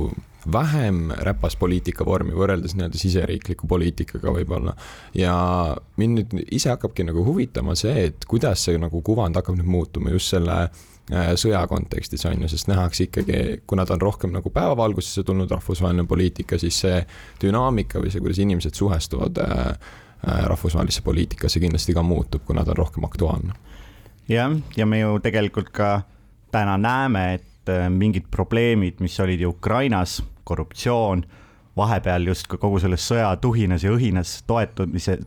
[0.50, 4.74] vähem räpas poliitika vormi võrreldes nii-öelda siseriikliku poliitikaga võib-olla.
[5.14, 5.34] ja
[6.00, 10.14] mind nüüd ise hakkabki nagu huvitama see, et kuidas see nagu kuvand hakkab nüüd muutuma
[10.14, 10.62] just selle
[11.10, 15.50] Äh, sõja kontekstis on ju, sest nähakse ikkagi, kuna ta on rohkem nagu päevavalgusesse tulnud
[15.50, 17.00] rahvusvaheline poliitika, siis see
[17.42, 22.76] dünaamika või see, kuidas inimesed suhestuvad äh, rahvusvahelisse poliitikasse kindlasti ka muutub, kuna ta on
[22.76, 23.52] rohkem aktuaalne.
[24.28, 26.02] jah, ja me ju tegelikult ka
[26.50, 31.24] täna näeme, et mingid probleemid, mis olid ju Ukrainas, korruptsioon,
[31.76, 35.18] vahepeal justkui kogu selles sõja tuhinas ja õhinas toetumise,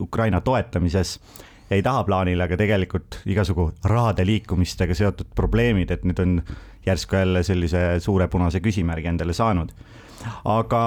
[0.00, 1.18] Ukraina toetamises
[1.70, 6.40] jäi tahaplaanile, aga tegelikult igasugu rahade liikumistega seotud probleemid, et nüüd on
[6.86, 9.72] järsku jälle sellise suure punase küsimärgi endale saanud.
[10.44, 10.82] aga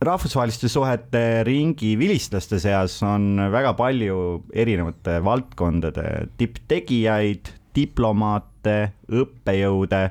[0.00, 10.02] rahvusvaheliste suhete ringi vilistlaste seas on väga palju erinevate valdkondade tipptegijaid, diplomaate, õppejõude,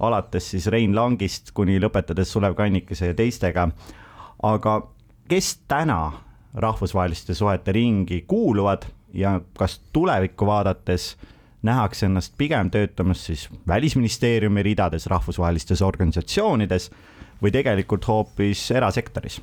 [0.00, 3.68] alates siis Rein Langist kuni lõpetades Sulev Kannikese ja teistega.
[4.42, 4.80] aga
[5.28, 6.12] kes täna
[6.54, 11.16] rahvusvaheliste suhete ringi kuuluvad ja kas tulevikku vaadates
[11.62, 16.90] nähakse ennast pigem töötamas siis välisministeeriumi ridades, rahvusvahelistes organisatsioonides
[17.42, 19.40] või tegelikult hoopis erasektoris?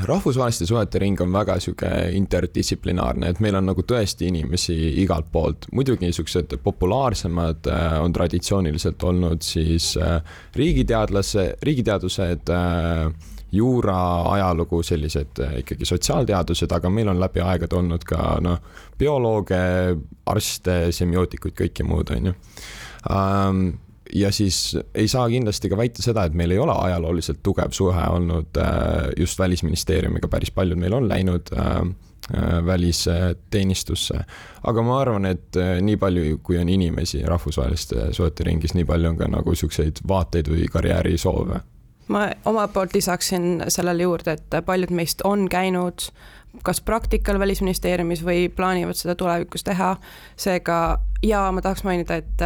[0.00, 5.66] rahvusvaheliste suhete ring on väga sihuke interdistsiplinaarne, et meil on nagu tõesti inimesi igalt poolt,
[5.72, 10.22] muidugi niisugused populaarsemad äh, on traditsiooniliselt olnud siis äh,
[10.56, 13.98] riigiteadlase, riigiteadused äh, juura,
[14.32, 18.62] ajalugu, sellised ikkagi sotsiaalteadused, aga meil on läbi aegade olnud ka noh,
[18.98, 19.60] biolooge,
[20.32, 22.36] arste, semiootikuid, kõike muud, on ju
[23.12, 23.66] um,
[24.14, 28.06] ja siis ei saa kindlasti ka väita seda, et meil ei ole ajalooliselt tugev suhe
[28.10, 31.76] olnud äh, just välisministeeriumiga, päris paljud meil on läinud äh,
[32.32, 34.20] äh välisteenistusse.
[34.62, 39.16] aga ma arvan, et nii palju, kui on inimesi rahvusvaheliste suhete ringis, nii palju on
[39.16, 41.60] ka nagu siukseid vaateid või karjäärisoove
[42.12, 46.10] ma omalt poolt lisaksin sellele juurde, et paljud meist on käinud
[46.62, 49.96] kas praktikal Välisministeeriumis või plaanivad seda tulevikus teha.
[50.36, 52.42] seega ja ma tahaks mainida, et,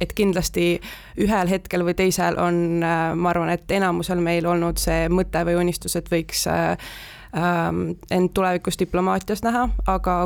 [0.00, 0.80] et kindlasti
[1.18, 2.82] ühel hetkel või teisel on,
[3.14, 8.78] ma arvan, et enamusel meil olnud see mõte või unistus, et võiks ähm, end tulevikus
[8.78, 10.18] diplomaatias näha, aga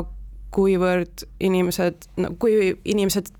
[0.53, 3.31] kuivõrd inimesed, no kui inimesed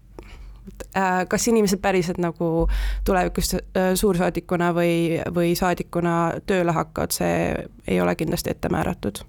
[0.97, 2.67] Äh, kas inimesed päriselt nagu
[3.05, 3.61] tulevikus äh,
[3.95, 6.13] suursaadikuna või, või saadikuna
[6.47, 9.25] tööle hakkavad, see ei ole kindlasti ette määratud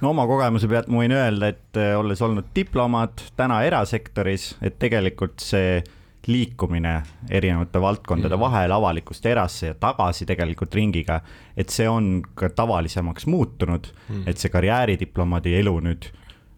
[0.00, 4.78] no oma kogemuse pealt ma võin öelda, et äh, olles olnud diplomaat täna erasektoris, et
[4.82, 5.80] tegelikult see
[6.26, 6.96] liikumine
[7.30, 8.42] erinevate valdkondade mm.
[8.42, 11.20] vahel avalikust erasse ja tagasi tegelikult ringiga,
[11.56, 16.10] et see on ka tavalisemaks muutunud mm., et see karjääridiplomaadi elu nüüd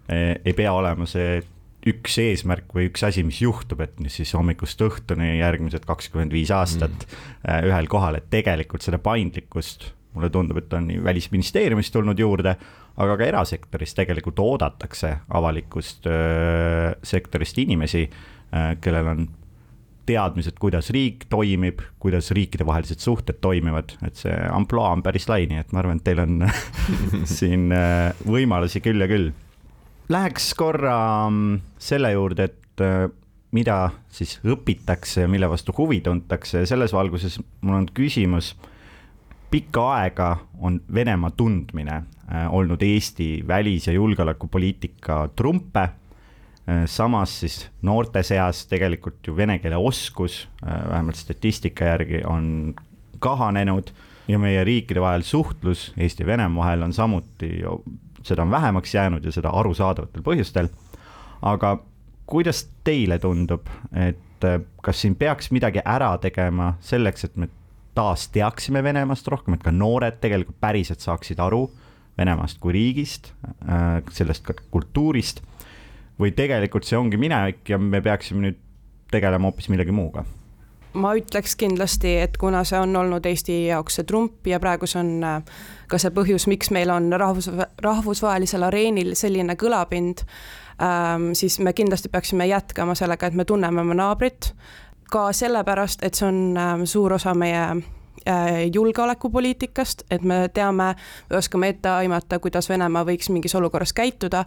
[0.09, 1.43] eh, ei pea olema see
[1.89, 7.05] üks eesmärk või üks asi, mis juhtub, et siis hommikust õhtuni järgmised kakskümmend viis aastat
[7.05, 7.69] mm.
[7.69, 12.57] ühel kohal, et tegelikult seda paindlikkust mulle tundub, et on välisministeeriumist tulnud juurde,
[12.99, 16.09] aga ka erasektoris tegelikult oodatakse avalikust
[17.07, 18.09] sektorist inimesi,
[18.83, 19.29] kellel on
[20.09, 25.61] teadmised, kuidas riik toimib, kuidas riikidevahelised suhted toimivad, et see ampluaa on päris lai, nii
[25.61, 26.43] et ma arvan, et teil on
[27.39, 27.69] siin
[28.27, 29.31] võimalusi küll ja küll.
[30.09, 30.97] Läheks korra
[31.29, 31.59] mm,
[31.91, 32.85] selle juurde, et
[33.55, 36.63] mida siis õpitakse ja mille vastu huvi tuntakse.
[36.63, 38.55] Ja selles valguses mul on küsimus.
[39.51, 42.03] pikka aega on Venemaa tundmine
[42.51, 45.81] olnud Eesti välis- ja julgeolekupoliitika trumpe.
[46.69, 52.75] Äh, samas siis noorte seas tegelikult ju vene keele oskus, vähemalt statistika järgi, on
[53.19, 53.91] kahanenud
[54.29, 57.49] ja meie riikide vahel suhtlus Eesti ja Venemaa vahel on samuti
[58.23, 60.69] seda on vähemaks jäänud ja seda arusaadavatel põhjustel.
[61.43, 61.79] aga
[62.27, 67.49] kuidas teile tundub, et äh, kas siin peaks midagi ära tegema selleks, et me
[67.95, 71.69] taas teaksime Venemaast rohkem, et ka noored tegelikult päriselt saaksid aru
[72.19, 73.33] Venemaast kui riigist,
[73.69, 75.43] äh, sellest ka kultuurist.
[76.19, 78.57] või tegelikult see ongi minevik ja me peaksime nüüd
[79.11, 80.25] tegelema hoopis millegi muuga
[80.99, 85.01] ma ütleks kindlasti, et kuna see on olnud Eesti jaoks see trump ja praegu see
[85.01, 85.59] on äh,
[85.91, 87.51] ka see põhjus, miks meil on rahvus,
[87.85, 90.25] rahvusvahelisel areenil selline kõlapind
[90.83, 94.53] ähm,, siis me kindlasti peaksime jätkama sellega, et me tunneme oma naabrit,
[95.13, 97.65] ka sellepärast, et see on ähm, suur osa meie
[98.75, 100.95] julgeolekupoliitikast, et me teame,
[101.33, 104.45] oskame ette aimata, kuidas Venemaa võiks mingis olukorras käituda,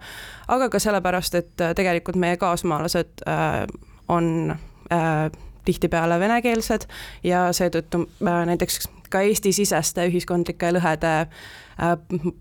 [0.48, 3.66] aga ka sellepärast, et äh, tegelikult meie kaasmaalased äh,
[4.08, 4.56] on
[4.92, 5.32] äh,
[5.66, 6.88] tihtipeale venekeelsed
[7.24, 11.96] ja seetõttu äh, näiteks ka Eesti-siseste ühiskondlike lõhede äh,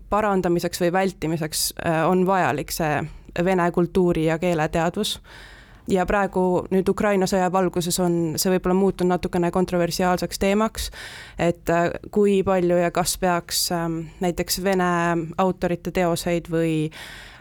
[0.09, 3.01] parandamiseks või vältimiseks äh, on vajalik see
[3.45, 5.19] vene kultuuri ja keeleteadvus
[5.89, 10.89] ja praegu nüüd Ukraina sõja valguses on see võib-olla muutunud natukene kontroversiaalseks teemaks,
[11.39, 11.69] et
[12.11, 14.91] kui palju ja kas peaks ähm, näiteks vene
[15.41, 16.91] autorite teoseid või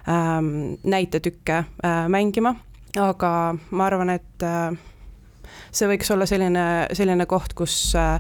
[0.08, 2.54] ähm, näitetükke äh, mängima,
[2.98, 3.32] aga
[3.70, 4.72] ma arvan, et äh,
[5.70, 6.64] see võiks olla selline,
[6.96, 8.18] selline koht, kus äh,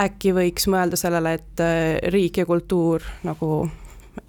[0.00, 3.68] äkki võiks mõelda sellele, et äh, riik ja kultuur nagu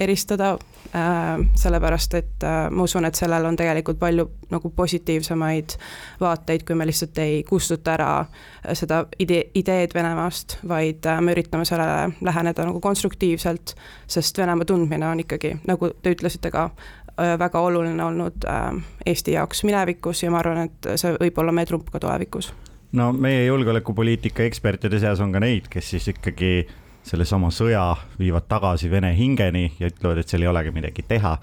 [0.01, 0.51] eristada
[0.95, 5.77] äh,, sellepärast et äh, ma usun, et sellel on tegelikult palju nagu positiivsemaid
[6.21, 11.35] vaateid, kui me lihtsalt ei kustuta ära äh, seda idee, ideed Venemaast, vaid äh, me
[11.35, 13.75] üritame sellele läheneda nagu konstruktiivselt,
[14.07, 16.69] sest Venemaa tundmine on ikkagi, nagu te ütlesite ka,
[17.21, 21.51] Äh, väga oluline olnud äh, Eesti jaoks minevikus ja ma arvan, et see võib olla
[21.51, 22.53] meie trump ka tulevikus.
[22.91, 26.67] no meie julgeolekupoliitika ekspertide seas on ka neid, kes siis ikkagi
[27.07, 27.85] sellesama sõja
[28.19, 31.37] viivad tagasi Vene hingeni ja ütlevad, et seal ei olegi midagi teha.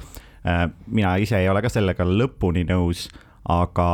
[0.47, 3.09] Äh, mina ise ei ole ka sellega lõpuni nõus,
[3.49, 3.88] aga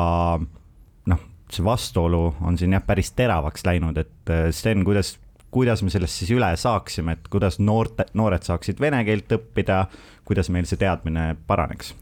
[1.10, 5.16] noh, see vastuolu on siin jah, päris teravaks läinud, et Sten, kuidas
[5.54, 9.84] kuidas me sellest siis üle saaksime, et kuidas noorte, noored saaksid vene keelt õppida,
[10.26, 11.94] kuidas meil see teadmine paraneks?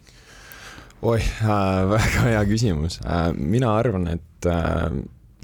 [1.03, 3.33] oih äh,, väga hea küsimus äh,.
[3.35, 4.89] mina arvan, et äh,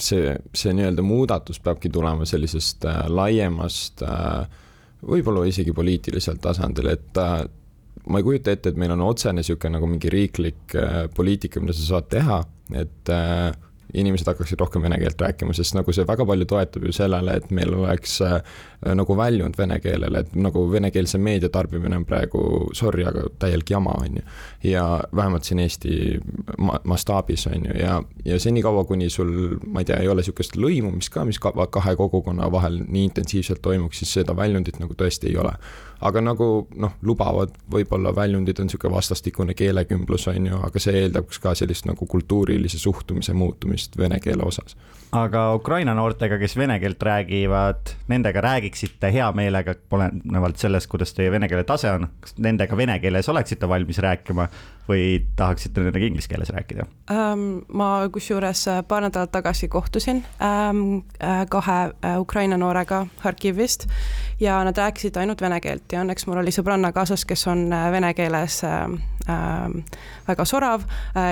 [0.01, 4.65] see, see nii-öelda muudatus peabki tulema sellisest äh, laiemast äh,,
[5.09, 7.41] võib-olla isegi poliitilisel tasandil, et äh,
[8.09, 11.77] ma ei kujuta ette, et meil on otsene niisugune nagu mingi riiklik äh, poliitika, mida
[11.77, 12.41] sa saad teha,
[12.79, 13.51] et äh,
[13.95, 17.51] inimesed hakkaksid rohkem vene keelt rääkima, sest nagu see väga palju toetub ju sellele, et
[17.55, 18.37] meil oleks äh,
[18.99, 22.43] nagu väljund vene keelele, et nagu venekeelse meedia tarbimine on praegu,
[22.77, 24.27] sorry, aga täielik jama, on ju.
[24.71, 24.85] ja
[25.17, 26.21] vähemalt siin Eesti
[26.59, 30.57] ma mastaabis, on ju, ja, ja senikaua, kuni sul, ma ei tea, ei ole niisugust
[30.61, 35.39] lõimumist ka, mis kahe kogukonna vahel nii intensiivselt toimuks, siis seda väljundit nagu tõesti ei
[35.41, 35.57] ole
[36.01, 41.41] aga nagu noh, lubavad võib-olla väljundid on niisugune vastastikune keelekümblus, on ju, aga see eeldaks
[41.43, 44.77] ka sellist nagu kultuurilise suhtumise muutumist vene keele osas.
[45.13, 51.31] aga Ukraina noortega, kes vene keelt räägivad, nendega räägiksite hea meelega, olenevalt sellest, kuidas teie
[51.35, 54.49] vene keele tase on, kas nendega vene keeles oleksite valmis rääkima
[54.89, 57.61] või tahaksite nendega inglise keeles rääkida ähm,?
[57.73, 63.87] ma kusjuures äh, paar nädalat tagasi kohtusin äh, kahe äh, Ukraina noorega Harkivist
[64.41, 68.15] ja nad rääkisid ainult vene keelt ja õnneks mul oli sõbranna kaasas, kes on vene
[68.15, 68.87] keeles äh,
[70.29, 70.85] väga sorav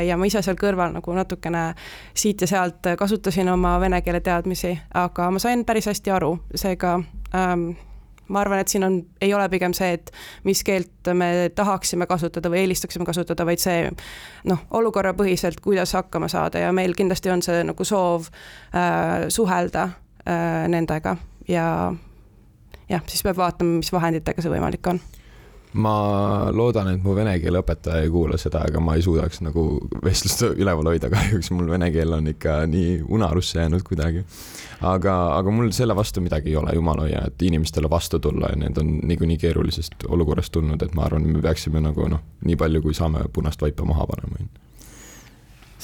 [0.04, 1.70] ja ma ise seal kõrval nagu natukene
[2.14, 6.98] siit ja sealt kasutasin oma vene keele teadmisi, aga ma sain päris hästi aru, seega
[7.32, 7.70] ähm,
[8.28, 10.10] ma arvan, et siin on, ei ole pigem see, et
[10.44, 13.90] mis keelt me tahaksime kasutada või eelistaksime kasutada, vaid see
[14.50, 16.62] noh, olukorrapõhiselt, kuidas hakkama saada.
[16.64, 18.30] Ja meil kindlasti on see nagu soov
[18.74, 19.88] äh, suhelda
[20.26, 21.16] äh, nendega.
[21.48, 21.68] Ja
[22.88, 25.00] jah, siis peab vaatama, mis vahenditega see võimalik on
[25.76, 29.66] ma loodan, et mu vene keele õpetaja ei kuula seda, aga ma ei suudaks nagu
[30.04, 31.52] vestlust üleval hoida, kahjuks.
[31.54, 34.24] Mul vene keel on ikka nii unarusse jäänud kuidagi.
[34.80, 38.52] aga, aga mul selle vastu midagi ei ole, jumal hoia, et inimestele vastu tulla.
[38.52, 42.56] Ja need on niikuinii keerulisest olukorrast tulnud, et ma arvan, me peaksime nagu noh, nii
[42.60, 44.46] palju, kui saame punast vaipa maha panema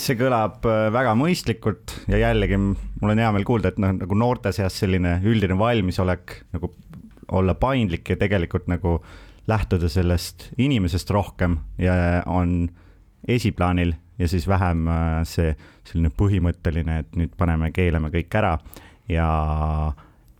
[0.02, 4.16] see kõlab äh, väga mõistlikult ja jällegi mul on hea meel kuulda, et noh, nagu
[4.16, 6.72] noorte seas selline üldine valmisolek nagu
[7.32, 8.96] olla paindlik ja tegelikult nagu
[9.50, 12.70] lähtuda sellest inimesest rohkem ja on
[13.28, 15.52] esiplaanil ja siis vähem äh, see
[15.88, 18.56] selline põhimõtteline, et nüüd paneme, keelame kõik ära
[19.10, 19.28] ja,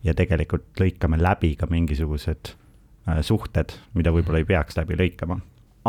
[0.03, 5.39] ja tegelikult lõikame läbi ka mingisugused äh, suhted, mida võib-olla ei peaks läbi lõikama.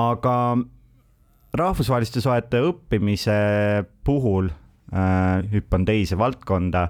[0.01, 0.37] aga
[1.55, 3.39] rahvusvaheliste suhete õppimise
[4.05, 6.89] puhul äh, hüppan teise valdkonda,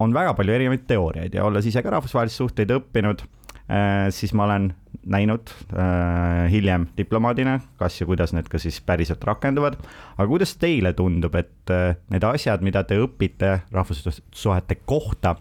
[0.00, 3.26] on väga palju erinevaid teooriaid ja olles ise ka rahvusvahelisi suhteid õppinud
[3.68, 4.72] äh,, siis ma olen
[5.06, 9.78] näinud äh, hiljem diplomaadina, kas ja kuidas need ka siis päriselt rakenduvad.
[10.18, 15.36] aga kuidas teile tundub, et äh, need asjad, mida te õpite rahvussuhete kohta,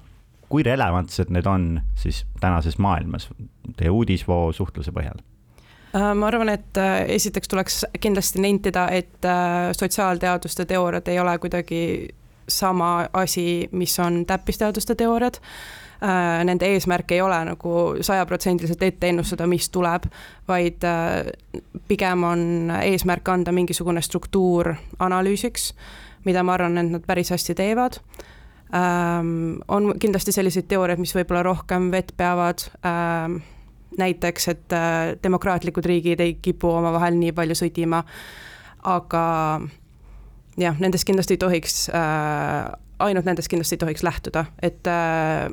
[0.49, 3.29] kui relevantsed need on siis tänases maailmas
[3.77, 5.19] teie uudisvoo suhtluse põhjal?
[5.95, 11.37] Äh, ma arvan, et äh, esiteks tuleks kindlasti nentida, et äh, sotsiaalteaduste teooriad ei ole
[11.41, 11.81] kuidagi
[12.49, 15.41] sama asi, mis on täppisteaduste teooriad.
[15.99, 17.71] Nende eesmärk ei ole nagu
[18.07, 20.05] sajaprotsendiliselt ette ennustada, mis tuleb,
[20.47, 20.85] vaid
[21.89, 22.43] pigem on
[22.77, 24.71] eesmärk anda mingisugune struktuur
[25.03, 25.73] analüüsiks,
[26.23, 27.99] mida ma arvan, et nad päris hästi teevad.
[28.75, 33.39] Ähm, on kindlasti selliseid teooriaid, mis võib-olla rohkem vett peavad ähm,
[33.97, 38.03] näiteks, et äh, demokraatlikud riigid ei kipu omavahel nii palju sõdima,
[38.93, 39.23] aga
[40.61, 42.69] jah, nendest kindlasti ei tohiks äh,,
[43.01, 45.49] ainult nendest kindlasti ei tohiks lähtuda, et äh,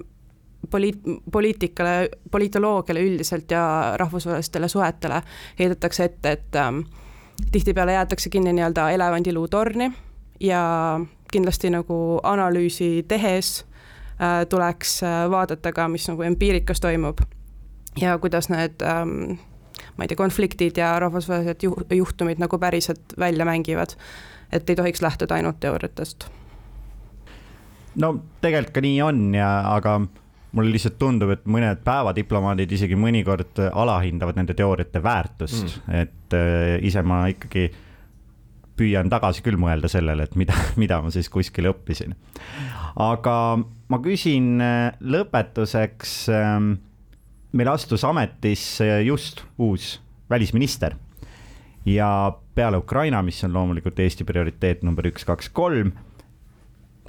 [0.71, 1.03] poliit-,
[1.33, 5.23] poliitikale, poliitoloogiale üldiselt ja rahvusvahelistele suhetele
[5.59, 6.81] heidetakse ette, et ähm,
[7.53, 9.93] tihtipeale jäetakse kinni nii-öelda elevandiluutorni
[10.41, 11.01] ja
[11.33, 13.65] kindlasti nagu analüüsi tehes
[14.21, 17.21] äh, tuleks äh, vaadata ka, mis nagu empiirikas toimub
[18.01, 19.39] ja kuidas need ähm,
[19.97, 23.97] ma ei tea, konfliktid ja rahvusvahelised juh-, juhtumid nagu päriselt välja mängivad.
[24.53, 26.29] et ei tohiks lähtuda ainult teooriatest.
[27.95, 30.01] no tegelikult ka nii on ja, aga
[30.57, 36.77] mulle lihtsalt tundub, et mõned päevadiplomaadid isegi mõnikord alahindavad nende teooriate väärtust mm., et äh,
[36.87, 37.69] ise ma ikkagi
[38.77, 42.17] püüan tagasi küll mõelda sellele, et mida, mida ma siis kuskil õppisin.
[43.05, 43.37] aga
[43.93, 46.59] ma küsin äh, lõpetuseks äh,
[47.57, 49.97] meil astus ametisse just uus
[50.31, 50.97] välisminister
[51.87, 55.93] ja peale Ukraina, mis on loomulikult Eesti prioriteet number üks, kaks, kolm,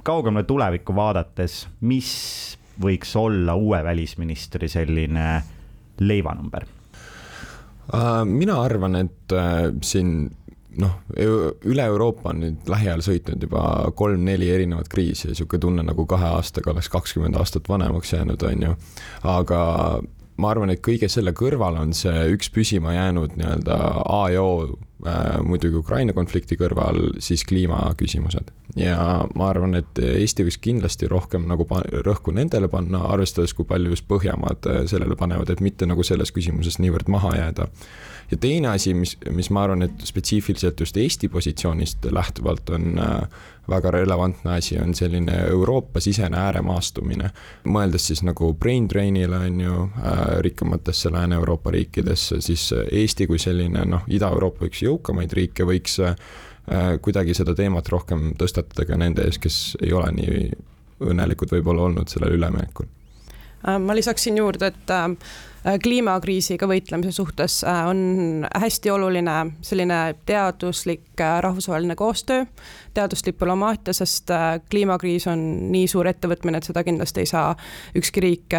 [0.06, 5.28] kaugemale tulevikku vaadates, mis võiks olla uue välisministri selline
[6.00, 6.66] leivanumber?
[7.94, 10.28] Äh, mina arvan, et äh, siin
[10.78, 13.62] noh, üle Euroopa on nüüd lähiajal sõitnud juba
[13.98, 18.66] kolm-neli erinevat kriisi ja niisugune tunne nagu kahe aastaga oleks kakskümmend aastat vanemaks jäänud, on
[18.68, 18.74] ju.
[19.26, 19.60] aga
[20.38, 24.78] ma arvan, et kõige selle kõrval on see üks püsima jäänud nii-öelda A ja O
[25.46, 28.50] muidugi Ukraina konflikti kõrval siis kliimaküsimused.
[28.76, 31.66] ja ma arvan, et Eesti võiks kindlasti rohkem nagu
[32.06, 36.32] rõhku nendele panna, arvestades, kui palju just Põhjamaad äh, sellele panevad, et mitte nagu selles
[36.34, 37.68] küsimuses niivõrd maha jääda
[38.30, 43.20] ja teine asi, mis, mis ma arvan, et spetsiifiliselt just Eesti positsioonist lähtuvalt on äh,
[43.68, 47.30] väga relevantne asi, on selline Euroopa-sisene ääremaastumine.
[47.64, 53.84] mõeldes siis nagu brain drain'ile on ju äh, rikkamatesse Lääne-Euroopa riikidesse, siis Eesti kui selline
[53.84, 56.16] noh, Ida-Euroopa üks jõukamaid riike võiks äh,
[57.00, 60.52] kuidagi seda teemat rohkem tõstatada ka nende ees, kes ei ole nii
[61.00, 62.97] õnnelikud võib-olla olnud sellel üleminekul
[63.62, 64.92] ma lisaksin juurde, et
[65.66, 69.34] Äh, kliimakriisiga võitlemise suhtes äh, on hästi oluline
[69.66, 72.44] selline teaduslik äh, rahvusvaheline koostöö,
[72.94, 74.30] teadusdiplomaatia, sest
[74.70, 75.42] kliimakriis on
[75.72, 77.56] nii suur ettevõtmine, et seda kindlasti ei saa
[77.98, 78.56] ükski riik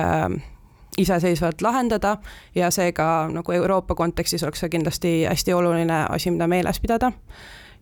[1.00, 2.18] iseseisvalt lahendada
[2.56, 7.12] ja seega nagu Euroopa kontekstis oleks see kindlasti hästi oluline asi, mida meeles pidada.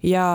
[0.04, 0.28] ja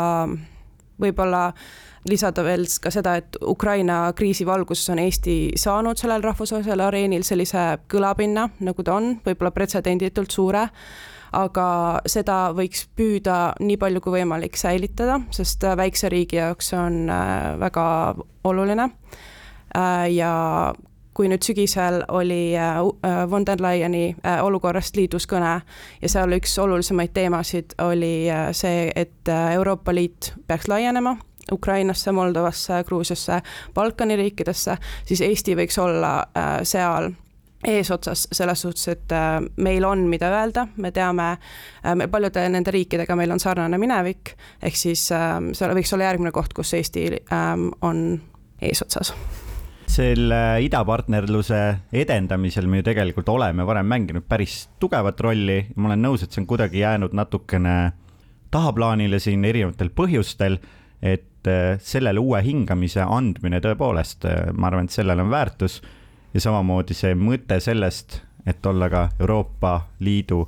[1.01, 1.65] võib-olla äh,
[2.09, 7.63] lisada veel ka seda, et Ukraina kriisi valguses on Eesti saanud sellel rahvusvahelisel areenil sellise
[7.91, 10.67] kõlapinna, nagu ta on, võib-olla pretsedenditult suure,
[11.39, 11.67] aga
[12.11, 17.85] seda võiks püüda nii palju kui võimalik säilitada, sest väikse riigi jaoks on äh, väga
[18.51, 18.91] oluline.
[19.73, 20.33] Äh, ja
[21.15, 25.59] kui nüüd sügisel oli äh, äh, von der Leyeni äh, olukorrast liidus kõne
[26.03, 31.17] ja seal üks olulisemaid teemasid oli see, et Euroopa Liit peaks laienema
[31.53, 33.41] Ukrainasse, Moldovasse, Gruusiasse,
[33.75, 36.13] Balkani riikidesse, siis Eesti võiks olla
[36.63, 37.11] seal
[37.67, 39.17] eesotsas selles suhtes, et
[39.59, 41.29] meil on, mida öelda, me teame,
[41.99, 46.55] me paljude nende riikidega meil on sarnane minevik, ehk siis see võiks olla järgmine koht,
[46.57, 47.09] kus Eesti
[47.83, 48.05] on
[48.63, 49.17] eesotsas
[49.93, 51.59] selle idapartnerluse
[51.93, 55.67] edendamisel me ju tegelikult oleme varem mänginud päris tugevat rolli.
[55.77, 57.93] ma olen nõus, et see on kuidagi jäänud natukene
[58.53, 60.59] tahaplaanile siin erinevatel põhjustel,
[61.03, 65.81] et äh, sellele uue hingamise andmine tõepoolest, äh, ma arvan, et sellel on väärtus
[66.33, 70.47] ja samamoodi see mõte sellest, et olla ka Euroopa Liidu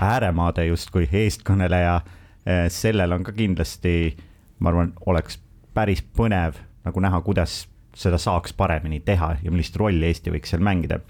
[0.00, 2.00] ääremaade justkui eestkõneleja,
[2.42, 4.16] äh, sellel on ka kindlasti,
[4.58, 5.38] ma arvan, oleks
[5.74, 7.66] päris põnev nagu näha, kuidas
[8.00, 11.00] seda saaks paremini teha ja millist rolli Eesti võiks seal mängida.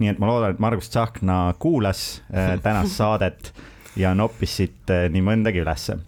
[0.00, 3.52] nii et ma loodan, et Margus Tsahkna kuulas äh, tänast saadet
[3.96, 5.98] ja noppis siit äh, nii mõndagi ülesse.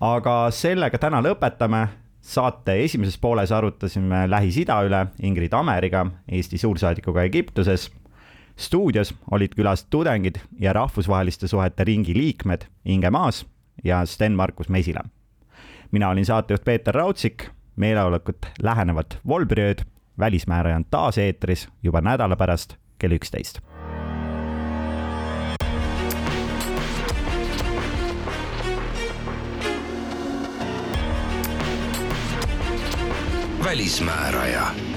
[0.00, 1.86] aga sellega täna lõpetame
[2.26, 7.90] saate esimeses pooles arutasime Lähis-Ida üle Ingrid Ameriga, Eesti suursaadikuga Egiptuses.
[8.56, 13.44] stuudios olid külas tudengid ja rahvusvaheliste suhete ringi liikmed Inge Maas
[13.84, 15.04] ja Sten-Markus Mesila.
[15.92, 19.84] mina olin saatejuht Peeter Raudsik meeleolekut lähenevat Volbriööd.
[20.18, 23.60] välismääraja on taas eetris juba nädala pärast kell üksteist.
[33.64, 34.95] välismääraja